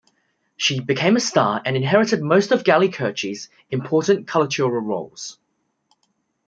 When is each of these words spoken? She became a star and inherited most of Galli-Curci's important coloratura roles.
She 0.57 0.79
became 0.79 1.15
a 1.15 1.19
star 1.19 1.61
and 1.63 1.77
inherited 1.77 2.23
most 2.23 2.49
of 2.51 2.63
Galli-Curci's 2.63 3.49
important 3.69 4.25
coloratura 4.25 4.81
roles. 4.83 5.37